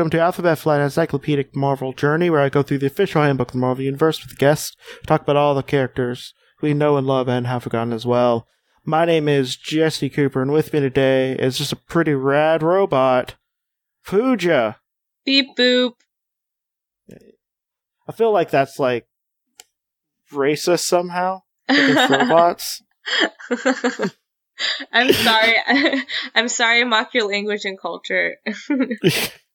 [0.00, 3.52] Welcome to Alphabet Flight Encyclopedic Marvel Journey, where I go through the official handbook of
[3.52, 4.74] the Marvel Universe with guests,
[5.06, 8.46] talk about all the characters we know and love and have forgotten as well.
[8.82, 13.34] My name is Jesse Cooper, and with me today is just a pretty rad robot,
[14.06, 14.78] Pooja.
[15.26, 15.92] Beep boop.
[18.08, 19.06] I feel like that's like
[20.32, 21.42] racist somehow.
[21.68, 22.82] Against robots.
[24.90, 25.56] I'm sorry.
[26.34, 28.38] I'm sorry I mock your language and culture.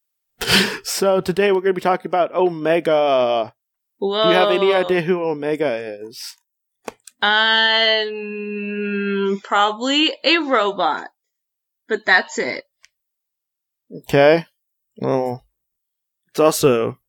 [0.83, 3.53] so today we're going to be talking about Omega.
[3.97, 4.23] Whoa.
[4.23, 6.35] Do you have any idea who Omega is?
[8.05, 11.09] Um, probably a robot,
[11.87, 12.63] but that's it.
[14.03, 14.45] Okay.
[14.97, 15.43] Well,
[16.29, 16.99] it's also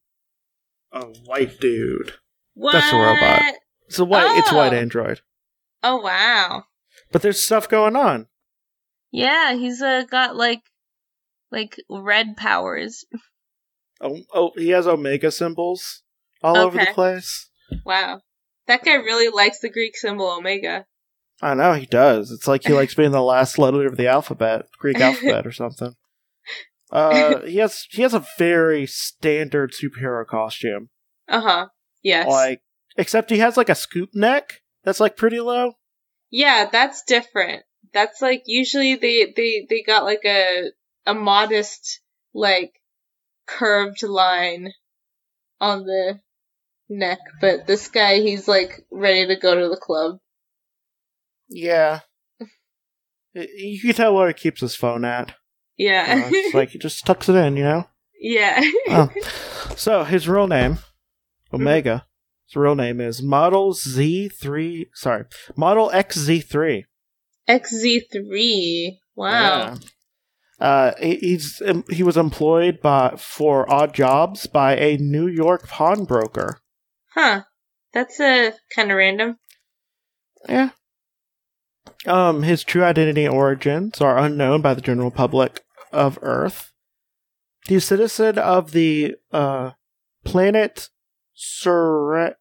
[0.92, 2.14] a white dude.
[2.54, 2.72] What?
[2.72, 3.54] That's a robot.
[3.88, 4.38] It's a white.
[4.38, 4.76] It's a white Oh.
[4.76, 5.20] android.
[5.82, 6.64] Oh wow.
[7.12, 8.26] But there's stuff going on.
[9.12, 10.62] Yeah, he's uh, got like
[11.50, 13.04] like red powers.
[14.00, 16.02] Oh, oh, he has Omega symbols
[16.42, 17.48] all over the place.
[17.84, 18.20] Wow.
[18.66, 20.86] That guy really likes the Greek symbol omega.
[21.40, 22.30] I know he does.
[22.30, 25.94] It's like he likes being the last letter of the alphabet, Greek alphabet or something.
[26.88, 30.88] Uh, he has he has a very standard superhero costume.
[31.26, 31.66] Uh huh.
[32.04, 32.28] Yes.
[32.28, 32.60] Like,
[32.96, 35.72] except he has like a scoop neck that's like pretty low.
[36.30, 37.64] Yeah, that's different.
[37.92, 40.70] That's like usually they they they got like a
[41.06, 42.00] a modest
[42.34, 42.72] like
[43.46, 44.72] curved line
[45.60, 46.20] on the
[46.88, 50.18] neck, but this guy he's like ready to go to the club.
[51.48, 52.00] Yeah.
[53.34, 55.34] You can tell where he keeps his phone at.
[55.76, 56.22] Yeah.
[56.26, 57.84] Uh, it's like he just tucks it in, you know.
[58.20, 58.60] yeah.
[58.88, 59.10] Oh.
[59.76, 60.78] So his real name,
[61.52, 62.06] Omega.
[62.46, 64.88] His real name is Model Z three.
[64.94, 66.84] Sorry, Model XZ3.
[67.46, 68.98] XZ3.
[69.16, 69.28] Wow.
[69.28, 69.76] Yeah.
[70.58, 75.68] Uh, he, he's um, he was employed by for odd jobs by a New York
[75.68, 76.60] pawnbroker.
[77.14, 77.42] Huh.
[77.92, 79.38] That's uh, kind of random.
[80.48, 80.70] Yeah.
[82.06, 86.72] Um, his true identity and origins are unknown by the general public of Earth.
[87.66, 89.72] He's a citizen of the uh,
[90.24, 90.88] planet
[91.34, 92.36] Sure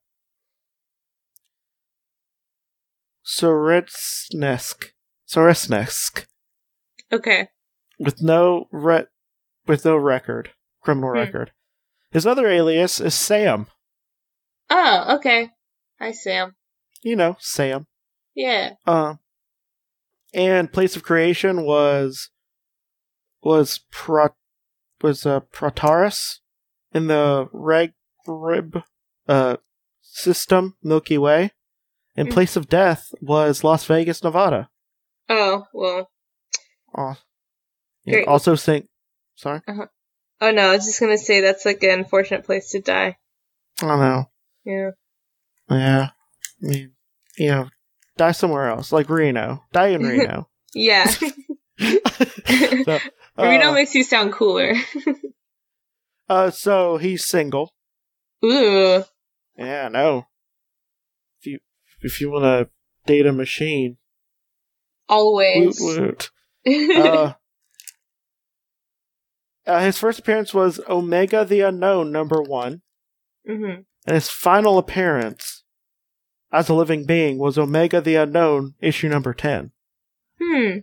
[3.25, 4.92] Soretsnesk.
[5.28, 6.25] Soretsnesk.
[7.12, 7.50] Okay.
[8.00, 9.07] With no re-
[9.67, 10.51] with no record.
[10.81, 11.17] Criminal Hmm.
[11.17, 11.51] record.
[12.11, 13.67] His other alias is Sam.
[14.69, 15.51] Oh, okay.
[16.00, 16.56] Hi, Sam.
[17.01, 17.88] You know, Sam.
[18.33, 18.73] Yeah.
[18.85, 19.16] Uh,
[20.33, 22.29] and place of creation was
[23.41, 24.29] was Pro
[25.01, 26.39] was uh, Protaurus
[26.94, 27.94] in the Reg
[28.27, 28.81] Rib
[29.27, 29.57] uh
[30.01, 31.51] system Milky Way.
[32.17, 32.33] And Mm.
[32.33, 34.69] place of death was Las Vegas, Nevada.
[35.27, 36.09] Oh, well.
[36.97, 37.16] Oh,
[38.08, 38.28] Great.
[38.28, 38.88] also think.
[39.36, 39.62] Sorry,
[40.42, 43.18] Oh no, I was just gonna say that's like an unfortunate place to die.
[43.82, 44.30] I don't know.
[44.64, 44.92] Yeah.
[45.70, 46.10] Yeah,
[46.64, 46.92] I mean,
[47.38, 47.70] you know,
[48.18, 49.64] die somewhere else, like Reno.
[49.72, 50.50] Die in Reno.
[50.74, 51.06] Yeah.
[51.80, 53.00] so,
[53.38, 54.74] Reno uh, makes you sound cooler.
[56.30, 57.74] uh, so he's single.
[58.44, 59.04] Ooh.
[59.58, 60.28] Yeah, no.
[61.40, 61.60] If you
[62.02, 62.70] if you want to
[63.06, 63.98] date a machine,
[65.10, 65.80] woot Always.
[65.82, 66.30] woot.
[66.68, 67.34] Uh,
[69.68, 72.81] uh, his first appearance was Omega the Unknown number one,
[73.46, 75.64] hmm and his final appearance
[76.52, 79.72] as a living being was Omega the Unknown issue number ten.
[80.42, 80.80] Hmm.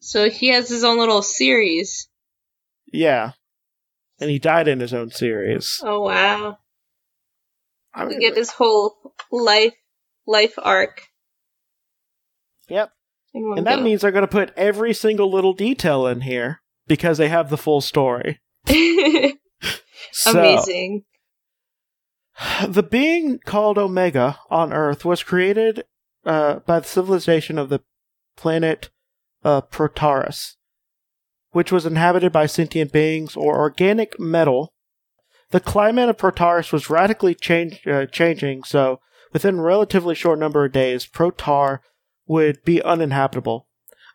[0.00, 2.08] So he has his own little series.
[2.92, 3.32] Yeah,
[4.20, 5.80] and he died in his own series.
[5.82, 6.58] Oh wow.
[7.94, 9.74] I We get his whole life
[10.26, 11.08] life arc.
[12.68, 12.92] yep,
[13.34, 17.28] and that means they're going to put every single little detail in here because they
[17.28, 18.40] have the full story.
[20.12, 21.04] So, Amazing.
[22.66, 25.84] The being called Omega on Earth was created
[26.24, 27.80] uh, by the civilization of the
[28.36, 28.90] planet
[29.44, 30.56] uh, Protaurus,
[31.50, 34.72] which was inhabited by sentient beings or organic metal.
[35.50, 39.00] The climate of Protaurus was radically change, uh, changing, so
[39.32, 41.78] within a relatively short number of days, Protar
[42.26, 43.66] would be uninhabitable,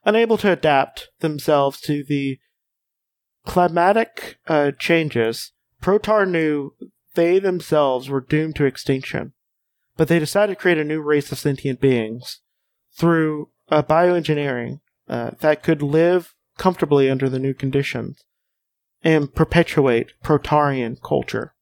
[0.05, 2.39] unable to adapt themselves to the
[3.45, 5.51] climatic uh, changes.
[5.81, 6.73] Protar knew
[7.15, 9.33] they themselves were doomed to extinction,
[9.97, 12.41] but they decided to create a new race of sentient beings
[12.97, 18.23] through uh, bioengineering uh, that could live comfortably under the new conditions
[19.03, 21.53] and perpetuate Protarian culture.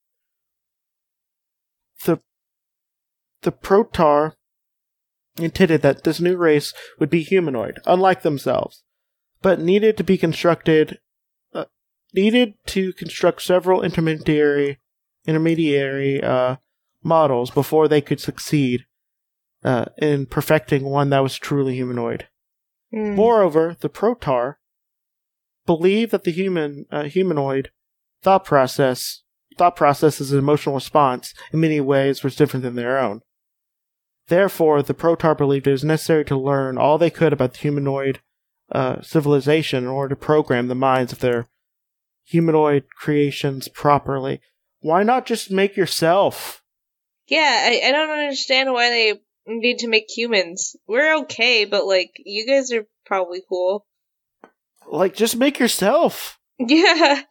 [2.06, 2.19] The
[3.42, 4.33] the Protar
[5.38, 8.83] intended that this new race would be humanoid, unlike themselves,
[9.42, 11.00] but needed to be constructed
[12.13, 14.80] needed to construct several intermediary
[15.25, 16.56] intermediary uh,
[17.04, 18.86] models before they could succeed
[19.63, 22.28] uh, in perfecting one that was truly humanoid.
[22.92, 23.16] Hmm.
[23.16, 24.56] Moreover, the Protar
[25.66, 27.72] believed that the human uh, humanoid
[28.22, 29.22] thought process
[29.57, 33.22] thought processes and emotional response in many ways was different than their own.
[34.28, 38.22] Therefore, the Protar believed it was necessary to learn all they could about the humanoid
[38.72, 41.48] uh, civilization in order to program the minds of their
[42.31, 44.39] humanoid creations properly.
[44.80, 46.63] Why not just make yourself?
[47.28, 49.13] Yeah, I, I don't understand why they
[49.45, 50.75] need to make humans.
[50.88, 53.86] We're okay, but like you guys are probably cool.
[54.89, 56.39] Like, just make yourself.
[56.60, 57.22] Yeah.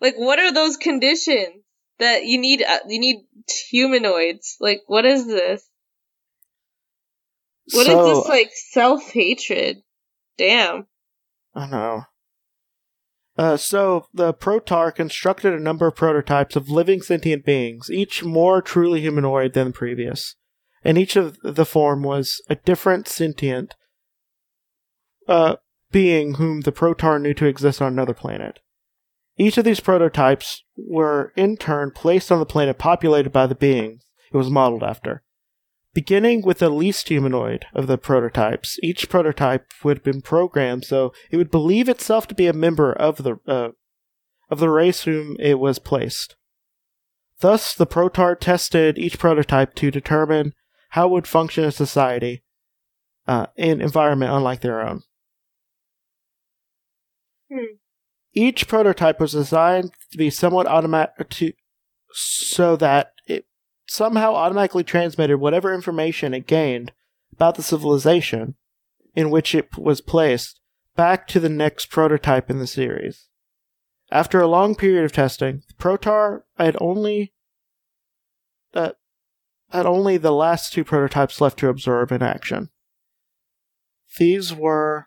[0.00, 1.64] like what are those conditions
[1.98, 3.24] that you need uh, you need
[3.70, 4.56] humanoids?
[4.60, 5.66] Like what is this?
[7.72, 9.82] What is so, this like self-hatred?
[10.36, 10.86] Damn.
[11.54, 12.02] I know.
[13.38, 18.60] Uh, so the Protar constructed a number of prototypes of living sentient beings, each more
[18.60, 20.34] truly humanoid than the previous,
[20.82, 23.76] and each of the form was a different sentient
[25.28, 25.54] uh,
[25.92, 28.58] being whom the Protar knew to exist on another planet.
[29.36, 34.02] Each of these prototypes were in turn placed on the planet populated by the beings
[34.32, 35.22] it was modeled after.
[35.94, 41.12] Beginning with the least humanoid of the prototypes, each prototype would have been programmed so
[41.30, 43.70] it would believe itself to be a member of the uh,
[44.50, 46.36] of the race whom it was placed.
[47.40, 50.54] Thus, the Protar tested each prototype to determine
[50.90, 52.42] how it would function in society,
[53.26, 55.02] uh, in environment unlike their own.
[57.52, 57.76] Hmm.
[58.32, 61.52] Each prototype was designed to be somewhat automatic to
[62.12, 63.46] so that it
[63.88, 66.92] somehow automatically transmitted whatever information it gained
[67.32, 68.54] about the civilization
[69.14, 70.60] in which it was placed
[70.94, 73.28] back to the next prototype in the series.
[74.10, 77.32] After a long period of testing, the Protar had only
[78.74, 78.92] uh,
[79.70, 82.70] had only the last two prototypes left to observe in action.
[84.18, 85.06] These were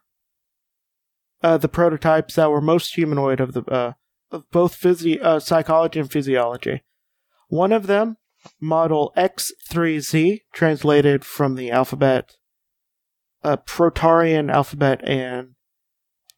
[1.43, 3.93] uh, the prototypes that were most humanoid of the uh,
[4.31, 6.83] of both physi- uh, psychology and physiology.
[7.49, 8.17] One of them,
[8.59, 12.35] model X3Z, translated from the alphabet,
[13.43, 15.55] uh, Protarian alphabet and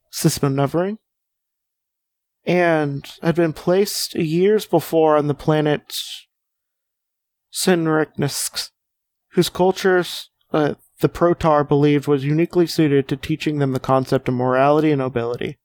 [0.10, 1.00] system numbering,
[2.46, 5.98] and had been placed years before on the planet
[7.54, 8.72] Sinriknisk,
[9.32, 14.34] whose cultures uh, the Protar believed was uniquely suited to teaching them the concept of
[14.34, 15.60] morality and nobility.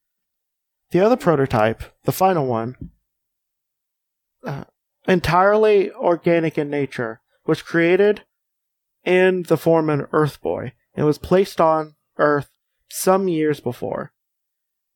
[0.91, 2.77] The other prototype, the final one,
[4.45, 4.65] uh,
[5.09, 8.25] entirely organic in nature, was created
[9.05, 12.51] in the form of an Earth Boy and was placed on Earth
[12.91, 14.13] some years before.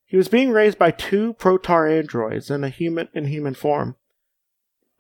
[0.05, 3.97] He was being raised by two Protar androids in a human in human form,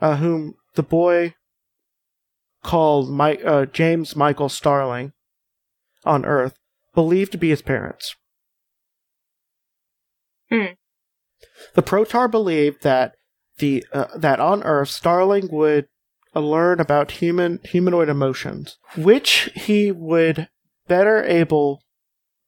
[0.00, 1.34] uh, whom the boy
[2.64, 5.12] called My- uh, James Michael Starling
[6.04, 6.58] on Earth
[6.94, 8.16] believed to be his parents.
[10.50, 10.74] Hmm.
[11.74, 13.16] The Protar believed that
[13.58, 15.88] the uh, that on Earth Starling would
[16.34, 20.48] uh, learn about human humanoid emotions, which he would
[20.88, 21.82] better able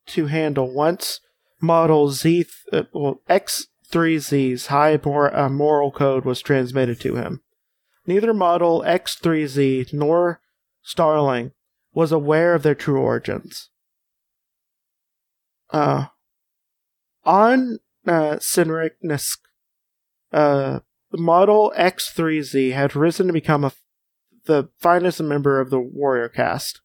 [0.06, 1.20] to handle once
[1.60, 7.42] model Z uh, well, X3Z's high mor- uh, moral code was transmitted to him.
[8.06, 10.40] Neither model X3Z nor
[10.82, 11.52] Starling
[11.94, 13.70] was aware of their true origins.
[15.70, 16.06] Uh,
[17.24, 19.38] on uh, Sinriknisk,
[20.32, 20.80] uh,
[21.14, 23.70] the Model X3Z had risen to become a,
[24.46, 26.80] the finest member of the warrior caste.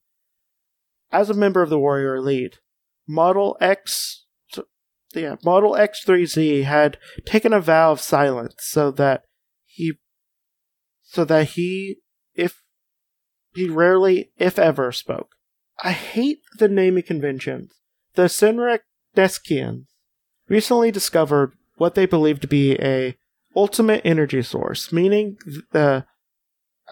[1.11, 2.59] As a member of the warrior elite,
[3.07, 4.27] Model X,
[5.15, 9.23] yeah, Model X3Z had taken a vow of silence so that
[9.65, 9.93] he,
[11.01, 11.95] so that he,
[12.35, 12.61] if
[13.55, 15.31] he rarely, if ever, spoke.
[15.83, 17.71] I hate the naming conventions.
[18.13, 19.85] The Sinrikneskians
[20.47, 23.17] recently discovered what they believed to be a
[23.55, 25.37] ultimate energy source, meaning
[25.71, 26.05] the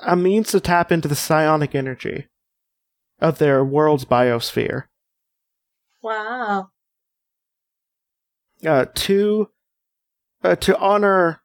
[0.03, 2.27] a means to tap into the psionic energy
[3.19, 4.83] of their world's biosphere.
[6.03, 6.69] Wow.
[8.65, 9.49] Uh, to
[10.43, 11.41] uh, to honor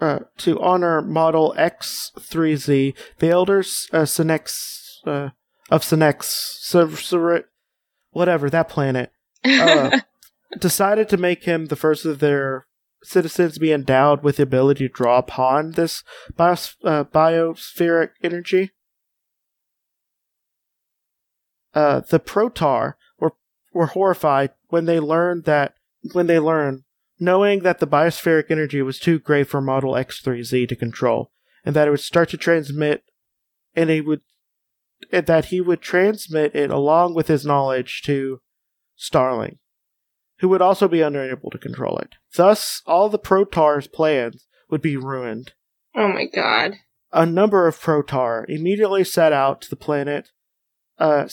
[0.00, 5.30] uh, to honor Model X3Z, the elders uh, Sinex, uh,
[5.70, 7.44] of Sinex, Sur-
[8.10, 9.10] whatever that planet,
[9.44, 10.00] uh,
[10.58, 12.66] decided to make him the first of their
[13.06, 16.02] citizens be endowed with the ability to draw upon this
[16.36, 18.72] bios- uh, biospheric energy.
[21.74, 23.34] Uh, the Protar were
[23.72, 25.74] were horrified when they learned that
[26.12, 26.84] when they learned
[27.18, 31.30] knowing that the biospheric energy was too great for Model X3Z to control,
[31.64, 33.04] and that it would start to transmit,
[33.74, 34.20] and it would,
[35.12, 38.40] and that he would transmit it along with his knowledge to
[38.98, 39.58] Starling,
[40.38, 42.14] who would also be unable to control it.
[42.34, 45.52] Thus, all the Protar's plans would be ruined.
[45.94, 46.74] Oh my god.
[47.12, 50.30] A number of Protar immediately set out to the planet,
[50.98, 51.28] uh,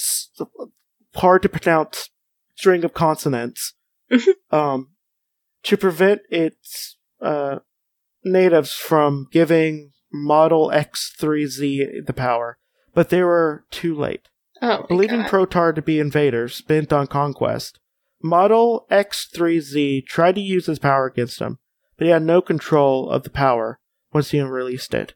[1.15, 2.10] hard to pronounce
[2.55, 3.74] string of consonants,
[4.51, 4.91] um,
[5.63, 7.60] to prevent its uh,
[8.24, 12.57] natives from giving Model X3Z the power,
[12.93, 14.29] but they were too late.
[14.62, 15.29] Oh Believing god.
[15.29, 17.79] Protar to be invaders bent on conquest,
[18.23, 21.59] Model X3Z tried to use his power against him,
[21.97, 23.79] but he had no control of the power
[24.13, 25.13] once he released it.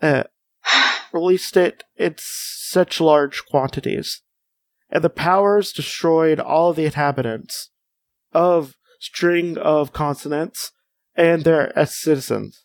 [0.00, 0.22] Uh,
[1.12, 4.22] released it in such large quantities,
[4.88, 7.70] and the powers destroyed all the inhabitants
[8.32, 10.70] of string of consonants
[11.16, 12.64] and their uh, citizens.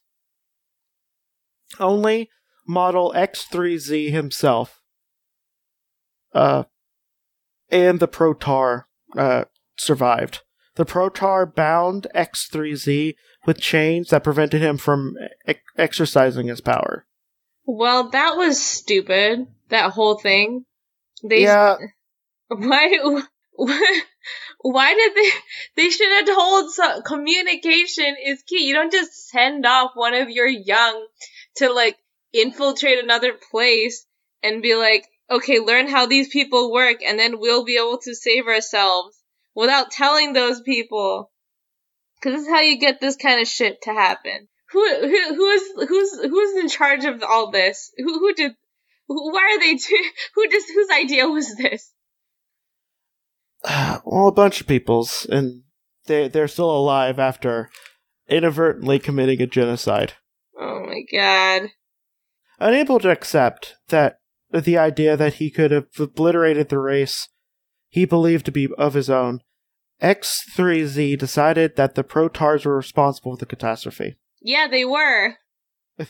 [1.80, 2.30] Only
[2.68, 4.80] Model X3Z himself
[6.34, 6.66] uh,
[7.70, 8.84] and the Protar
[9.18, 9.46] uh,
[9.78, 10.42] survived.
[10.76, 15.16] The Protar bound X3Z with chains that prevented him from
[15.48, 17.06] e- exercising his power.
[17.66, 19.48] well, that was stupid.
[19.70, 20.66] That whole thing.
[21.24, 21.76] They yeah,
[22.48, 22.98] why
[24.62, 25.30] why did they
[25.84, 28.66] they should have told so, communication is key.
[28.66, 31.06] You don't just send off one of your young
[31.58, 31.98] to like
[32.34, 34.06] infiltrate another place
[34.44, 38.16] and be like, "Okay, learn how these people work and then we'll be able to
[38.16, 39.18] save ourselves."
[39.56, 41.32] Without telling those people.
[42.22, 44.48] Cuz this is how you get this kind of shit to happen.
[44.72, 47.92] Who who who is who's who's in charge of all this?
[47.98, 48.56] Who who did
[49.10, 51.92] who, why are they do, who just whose idea was this?
[54.06, 55.64] well, a bunch of people's, and
[56.06, 57.70] they they're still alive after
[58.28, 60.14] inadvertently committing a genocide.
[60.58, 61.72] Oh my god.
[62.60, 64.19] Unable to accept that
[64.52, 67.30] the idea that he could have obliterated the race
[67.88, 69.42] he believed to be of his own,
[70.02, 74.16] X3Z decided that the Protars were responsible for the catastrophe.
[74.42, 75.36] Yeah, they were.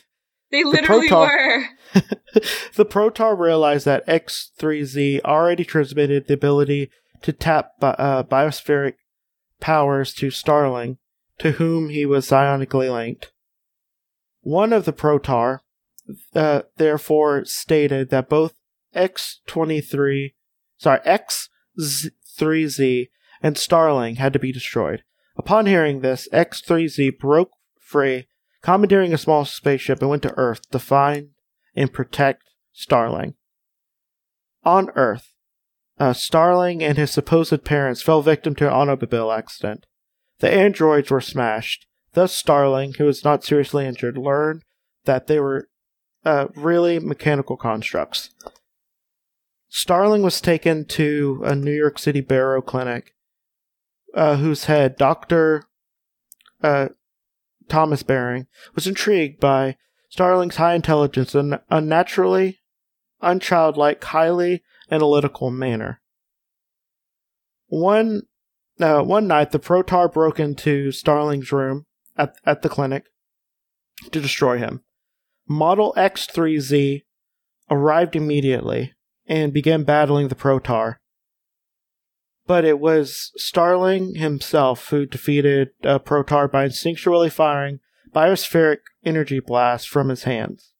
[0.52, 1.62] They literally Protar-
[1.94, 2.02] were.
[2.76, 6.90] the Protar realized that X3Z already transmitted the ability
[7.22, 8.96] to tap bi- uh, biospheric
[9.60, 10.98] powers to Starling,
[11.38, 13.32] to whom he was psionically linked.
[14.42, 15.60] One of the Protar,
[16.36, 18.54] uh, therefore, stated that both
[18.96, 20.34] X23,
[20.78, 23.10] sorry, X3Z
[23.42, 25.04] and Starling had to be destroyed.
[25.38, 28.28] Upon hearing this, X3Z broke free,
[28.62, 31.30] commandeering a small spaceship and went to Earth to find
[31.76, 33.36] and protect Starling.
[34.64, 35.34] On Earth,
[36.00, 39.86] uh, Starling and his supposed parents fell victim to an automobile accident.
[40.40, 41.86] The androids were smashed.
[42.14, 44.64] Thus, Starling, who was not seriously injured, learned
[45.06, 45.69] that they were
[46.26, 48.30] uh, really mechanical constructs.
[49.70, 53.14] Starling was taken to a New York City Barrow clinic,
[54.16, 55.64] uh, whose head, Dr.
[56.62, 56.90] Uh,
[57.68, 59.78] Thomas Barrow, was intrigued by
[60.10, 62.60] Starling's high intelligence and unnaturally,
[63.22, 66.02] unchildlike, highly analytical manner.
[67.68, 68.24] One,
[68.80, 71.86] uh, one night, the Protar broke into Starling's room
[72.18, 73.06] at, at the clinic
[74.12, 74.82] to destroy him.
[75.50, 77.02] Model X3Z
[77.72, 78.94] arrived immediately
[79.26, 80.98] and began battling the Protar.
[82.46, 87.80] But it was Starling himself who defeated uh, Protar by instinctually firing
[88.14, 90.72] biospheric energy blasts from his hands.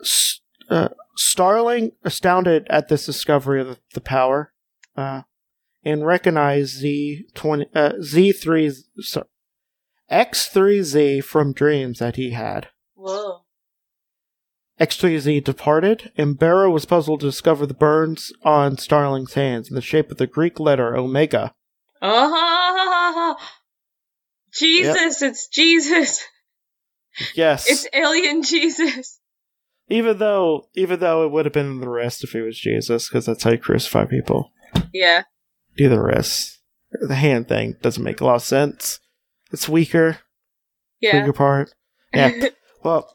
[0.00, 4.52] S- uh, Starling, astounded at this discovery of the, the power,
[4.96, 5.22] uh,
[5.84, 8.72] and recognized Z twenty uh, Z three
[10.08, 12.68] X three Z from dreams that he had.
[13.04, 13.42] Whoa.
[14.80, 19.82] X3Z departed, and Barrow was puzzled to discover the burns on Starling's hands in the
[19.82, 21.52] shape of the Greek letter Omega.
[22.00, 23.36] Oh,
[24.54, 25.20] Jesus!
[25.20, 26.24] It's Jesus!
[27.34, 29.20] Yes, It's alien Jesus!
[29.90, 33.26] even though even though it would have been the wrist if it was Jesus, because
[33.26, 34.50] that's how you crucify people.
[34.94, 35.24] Yeah.
[35.76, 36.58] Do the wrist.
[36.90, 38.98] The hand thing doesn't make a lot of sense.
[39.52, 40.20] It's weaker.
[41.00, 41.20] Yeah.
[41.20, 41.74] Weaker part.
[42.14, 42.48] Yeah.
[42.84, 43.12] Well,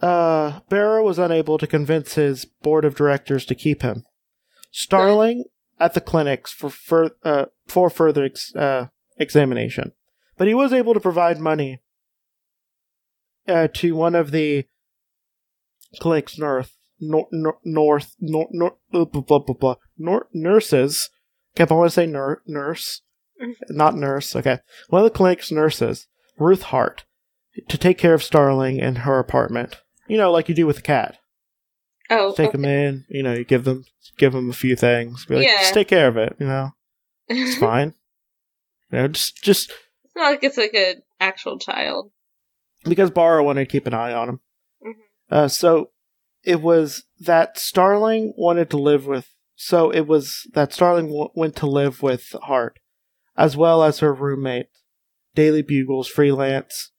[0.00, 4.04] uh, Barrow was unable to convince his board of directors to keep him.
[4.70, 5.44] Starling
[5.78, 8.86] at the clinics for fur- uh, for further ex- uh,
[9.18, 9.92] examination,
[10.38, 11.82] but he was able to provide money
[13.48, 14.64] uh, to one of the
[15.98, 21.10] clinic's north nor- nor- north nor- nor- blah, blah, blah, blah, blah, nor- nurses.
[21.56, 23.02] Kept I want to say nur- nurse.
[23.68, 24.36] not nurse.
[24.36, 26.06] Okay, one of the clinic's nurses,
[26.38, 27.04] Ruth Hart,
[27.68, 29.80] to take care of Starling in her apartment.
[30.08, 31.18] You know, like you do with a cat.
[32.10, 32.52] Oh, Take okay.
[32.56, 33.04] them in.
[33.08, 33.84] You know, you give them
[34.18, 35.24] give them a few things.
[35.26, 35.58] Be like, Yeah.
[35.60, 36.34] just take care of it.
[36.40, 36.70] You know,
[37.28, 37.94] it's fine.
[38.90, 39.70] You know, just just
[40.04, 42.10] It's not like it's like an actual child.
[42.84, 44.40] because Barrow wanted to keep an eye on him.
[44.84, 44.92] Mhm.
[45.30, 45.90] Uh, so
[46.42, 49.28] it was that Starling wanted to live with.
[49.54, 52.78] So it was that Starling w- went to live with Hart,
[53.36, 54.66] as well as her roommate,
[55.36, 56.90] Daily Bugle's freelance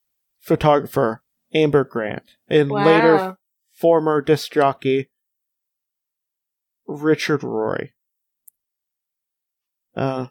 [0.41, 2.83] photographer Amber Grant, and Wow.
[2.86, 3.38] later
[3.74, 5.10] former disc jockey
[6.88, 7.93] Richard Rory.
[9.95, 10.27] Uh,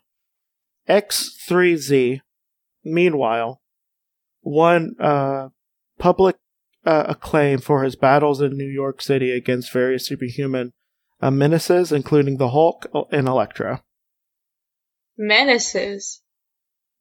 [0.88, 2.21] X3Z,
[2.85, 3.61] meanwhile,
[4.43, 5.49] won uh,
[5.99, 6.37] public
[6.85, 10.73] uh, acclaim for his battles in New York City against various superhuman
[11.21, 13.81] uh, menaces, including the Hulk and Electro.
[15.17, 16.23] Menaces.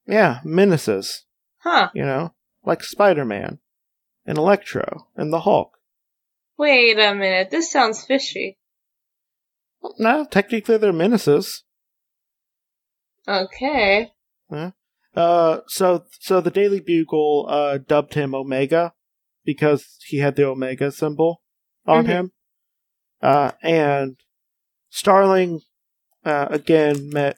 [0.05, 1.25] Yeah, menaces,
[1.59, 1.89] Huh.
[1.93, 2.33] you know,
[2.69, 3.59] like Spider Man
[4.25, 5.71] and Electro and the Hulk.
[6.57, 7.49] Wait a minute.
[7.51, 8.57] This sounds fishy.
[9.97, 11.63] No, technically they're menaces.
[13.27, 14.11] Okay.
[15.15, 18.93] Uh, so so the Daily Bugle uh dubbed him Omega
[19.43, 21.41] because he had the Omega symbol
[21.85, 22.07] on Mhm.
[22.07, 22.31] him.
[23.21, 24.17] Uh, and
[24.89, 25.61] Starling
[26.25, 27.37] uh again met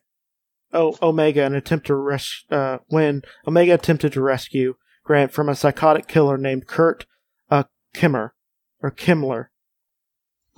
[0.73, 5.55] o- Omega in attempt to res- uh when Omega attempted to rescue Grant from a
[5.55, 7.05] psychotic killer named Kurt
[7.49, 8.33] uh Kimmer
[8.81, 9.47] or Kimler.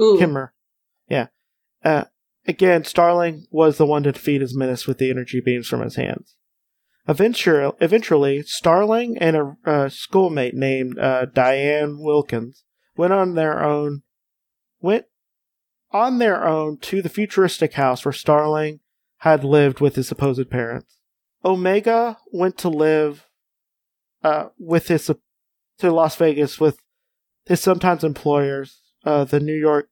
[0.01, 0.17] Ooh.
[0.17, 0.53] Kimmer.
[1.07, 1.27] Yeah.
[1.83, 2.05] Uh,
[2.47, 5.95] again, Starling was the one to defeat his menace with the energy beams from his
[5.95, 6.35] hands.
[7.07, 12.63] Eventually, eventually Starling and a uh, schoolmate named uh, Diane Wilkins
[12.95, 14.03] went on their own
[14.81, 15.05] went
[15.91, 18.79] on their own to the futuristic house where Starling
[19.17, 20.97] had lived with his supposed parents.
[21.45, 23.27] Omega went to live
[24.23, 25.09] uh, with his
[25.79, 26.79] to Las Vegas with
[27.45, 29.89] his sometimes employers, uh, the New York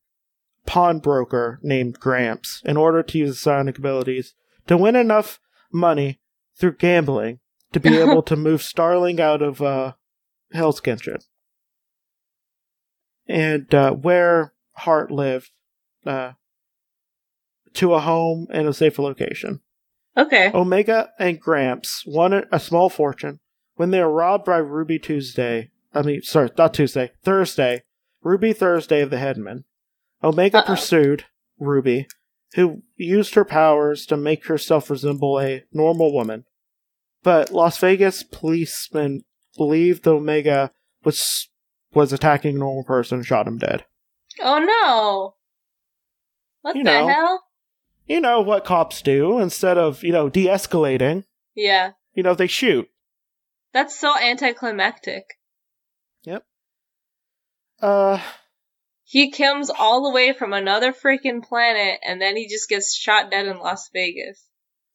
[0.66, 4.34] pawnbroker named Gramps, in order to use his psionic abilities
[4.68, 5.40] to win enough
[5.74, 6.20] money
[6.58, 7.40] through gambling
[7.74, 9.94] to be able to move Starling out of uh,
[10.54, 11.18] Hell's Kitchen.
[13.28, 15.52] And uh, where Hart lived,
[16.06, 16.34] uh,
[17.74, 19.62] to a home and a safer location.
[20.18, 20.52] Okay.
[20.54, 23.40] Omega and Gramps won a small fortune
[23.76, 25.72] when they were robbed by Ruby Tuesday.
[25.94, 27.84] I mean, sorry, not Tuesday, Thursday.
[28.24, 29.64] Ruby Thursday of the Headmen.
[30.24, 30.66] Omega Uh-oh.
[30.68, 31.26] pursued
[31.60, 32.08] Ruby,
[32.54, 36.46] who used her powers to make herself resemble a normal woman.
[37.24, 39.24] But Las Vegas policemen
[39.58, 40.72] believed Omega
[41.04, 41.50] was
[41.94, 43.86] was attacking a normal person and shot him dead.
[44.40, 45.36] Oh no.
[46.62, 47.08] What You the know.
[47.08, 47.44] hell?
[48.06, 51.24] You know what cops do instead of, you know, de-escalating,
[51.56, 51.92] Yeah.
[52.14, 52.88] you know, they shoot.
[53.74, 55.26] That's so anticlimactic.
[56.24, 56.44] Yep.
[57.82, 58.22] Uh
[59.04, 63.32] He comes all the way from another freaking planet and then he just gets shot
[63.32, 64.46] dead in Las Vegas.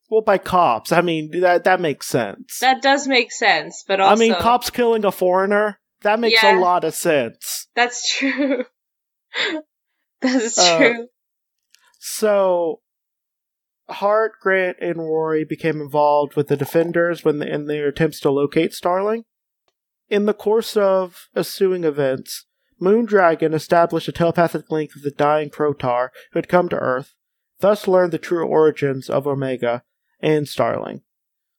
[0.09, 0.93] Well, by cops.
[0.93, 2.61] I mean, that that makes sense.
[2.61, 5.81] That does make sense, but also I mean, cops killing a foreigner.
[6.03, 6.59] That makes Yeah.
[6.59, 7.67] a lot of sense.
[7.75, 8.65] That's true.
[10.21, 11.09] That's Uh, true.
[11.99, 12.81] So,
[13.88, 18.75] Hart, Grant, and Rory became involved with the Defenders when in their attempts to locate
[18.75, 19.25] Starling.
[20.09, 22.46] In the course of ensuing events,
[22.81, 27.14] Moondragon established a telepathic link with the dying Protar who had come to Earth,
[27.61, 29.83] thus learned the true origins of Omega
[30.20, 31.03] and Starling.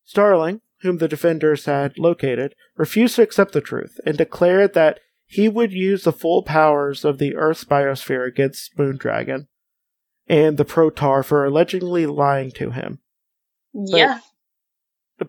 [0.05, 5.49] Starling, whom the Defenders had located, refused to accept the truth and declared that he
[5.49, 9.47] would use the full powers of the Earth's biosphere against Moondragon
[10.27, 12.99] and the Protar for allegedly lying to him.
[13.73, 14.19] yeah.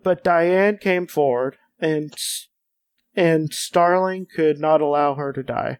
[0.03, 2.13] But Diane came forward, and
[3.15, 5.79] and Starling could not allow her to die.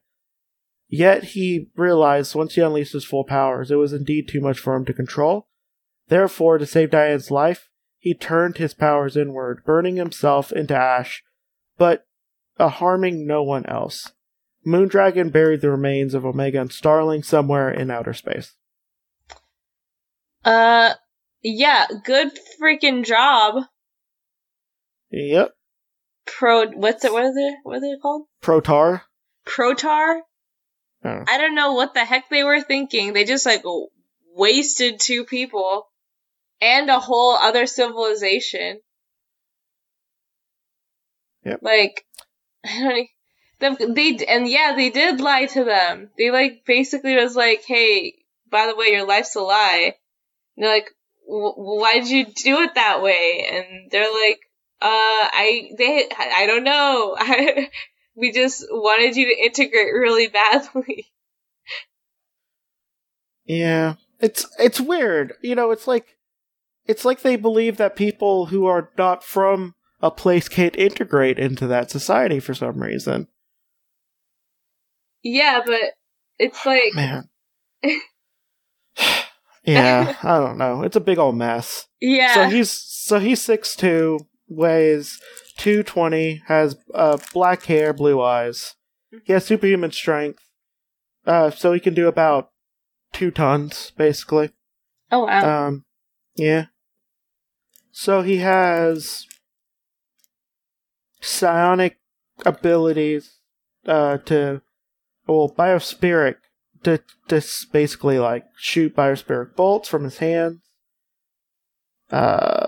[0.87, 4.75] Yet he realized once he unleashed his full powers, it was indeed too much for
[4.75, 5.47] him to control.
[6.07, 11.23] Therefore, to save Diane's life, he turned his powers inward, burning himself into ash,
[11.77, 12.07] but
[12.57, 14.13] uh, harming no one else.
[14.65, 18.55] Moondragon buried the remains of Omega and Starling somewhere in outer space.
[20.43, 20.93] Uh
[21.41, 23.63] yeah, good freaking job.
[25.11, 25.51] Yep.
[26.25, 28.23] Pro what's it what is it what are they called?
[28.41, 29.01] Protar.
[29.45, 30.21] Protar?
[31.03, 31.23] Oh.
[31.27, 33.13] I don't know what the heck they were thinking.
[33.13, 33.63] They just like
[34.35, 35.87] wasted two people
[36.61, 38.79] and a whole other civilization.
[41.45, 41.59] Yep.
[41.61, 42.05] Like,
[42.65, 43.07] I
[43.59, 43.95] don't.
[43.95, 46.09] they and yeah, they did lie to them.
[46.17, 48.15] They like basically was like, "Hey,
[48.49, 49.95] by the way, your life's a lie."
[50.59, 50.91] And they're like,
[51.25, 53.47] why did you do it that way?
[53.49, 54.39] And they're like,
[54.81, 57.15] uh, I, they, I don't know.
[57.17, 57.69] I,
[58.15, 61.07] we just wanted you to integrate really badly.
[63.45, 63.95] Yeah.
[64.19, 65.33] It's, it's weird.
[65.41, 66.17] You know, it's like,
[66.85, 71.65] it's like they believe that people who are not from a place can't integrate into
[71.65, 73.27] that society for some reason.
[75.23, 75.81] Yeah, but
[76.37, 77.27] it's like man.
[79.63, 80.83] yeah, I don't know.
[80.83, 81.87] It's a big old mess.
[81.99, 82.33] Yeah.
[82.33, 85.19] So he's so he's six two, weighs
[85.57, 88.75] two twenty, has uh, black hair, blue eyes.
[89.23, 90.43] He has superhuman strength.
[91.25, 92.51] Uh, so he can do about
[93.13, 94.51] two tons, basically.
[95.11, 95.67] Oh wow.
[95.67, 95.85] Um,
[96.35, 96.65] yeah.
[97.91, 99.27] So he has
[101.21, 101.99] psionic
[102.45, 103.39] abilities
[103.85, 104.61] uh, to
[105.27, 106.37] well, biospirit
[106.83, 110.61] to just basically like shoot biospirit bolts from his hands.
[112.11, 112.67] Uh,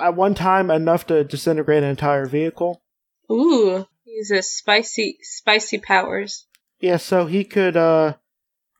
[0.00, 2.82] at one time, enough to disintegrate an entire vehicle.
[3.30, 6.46] Ooh, he's a spicy, spicy powers.
[6.80, 8.14] Yeah, so he could, uh,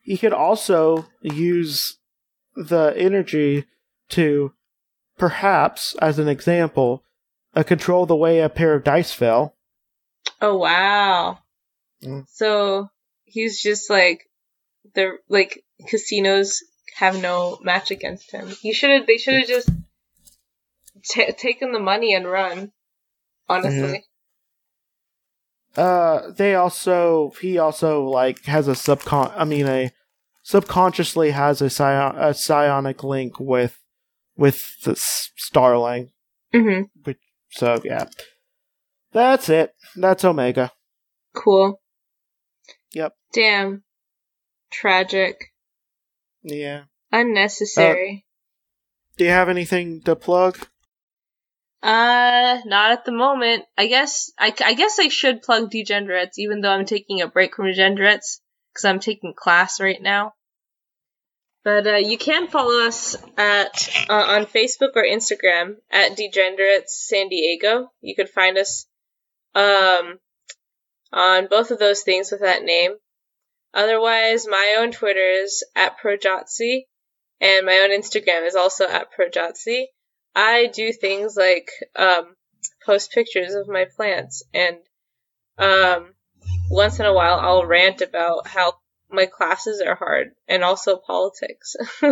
[0.02, 1.98] he could also use
[2.56, 3.66] the energy
[4.10, 4.52] to,
[5.16, 7.04] perhaps, as an example,
[7.54, 9.54] uh, control the way a pair of dice fell.
[10.40, 11.38] Oh wow!
[12.02, 12.26] Mm.
[12.28, 12.90] So
[13.26, 14.22] he's just like
[14.94, 16.62] the like casinos
[16.96, 18.48] have no match against him.
[18.48, 19.06] He should have.
[19.06, 19.68] They should have just
[21.04, 22.72] t- taken the money and run.
[23.48, 24.04] Honestly.
[25.76, 29.32] Uh, they also he also like has a subcon.
[29.36, 29.90] I mean, a
[30.42, 33.78] subconsciously has a, psion- a psionic link with
[34.36, 36.12] with the s- Starling.
[36.54, 36.84] Mm-hmm.
[37.04, 37.18] Which
[37.50, 38.06] so yeah,
[39.12, 39.74] that's it.
[39.94, 40.72] That's Omega.
[41.34, 41.80] Cool.
[42.96, 43.12] Yep.
[43.34, 43.84] Damn.
[44.72, 45.52] Tragic.
[46.42, 46.84] Yeah.
[47.12, 48.24] Unnecessary.
[49.18, 50.56] Do you have anything to plug?
[51.82, 53.64] Uh, not at the moment.
[53.76, 57.56] I guess I, I guess I should plug Degenerates, even though I'm taking a break
[57.56, 58.40] from Degenerates
[58.72, 60.32] because I'm taking class right now.
[61.64, 67.28] But uh, you can follow us at uh, on Facebook or Instagram at Degenerates San
[67.28, 67.92] Diego.
[68.00, 68.86] You could find us
[69.54, 70.18] um,
[71.12, 72.92] on both of those things with that name.
[73.74, 76.82] Otherwise, my own Twitter is at Projotzi,
[77.40, 79.86] and my own Instagram is also at Projotzi.
[80.34, 82.36] I do things like um,
[82.84, 84.76] post pictures of my plants, and
[85.58, 86.14] um,
[86.70, 88.74] once in a while I'll rant about how
[89.10, 91.76] my classes are hard, and also politics.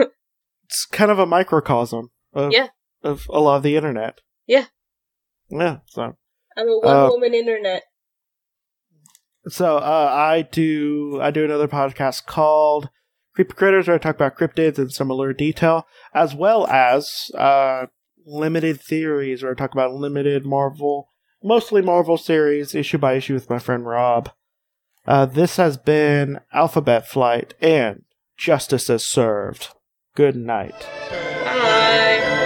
[0.66, 2.68] It's kind of a microcosm of Yeah.
[3.02, 4.20] of a lot of the internet.
[4.46, 4.64] Yeah.
[5.50, 5.78] Yeah.
[5.87, 6.16] So
[6.57, 7.83] I'm a Uh, woman internet.
[9.48, 12.88] So uh, I do I do another podcast called
[13.35, 17.87] Creepy Critters where I talk about cryptids in similar detail, as well as uh,
[18.24, 21.09] limited theories where I talk about limited Marvel,
[21.42, 24.30] mostly Marvel series issue by issue with my friend Rob.
[25.07, 28.04] Uh, this has been Alphabet Flight and
[28.38, 29.68] Justice is Served.
[30.14, 30.88] Good night.
[31.11, 32.43] Bye.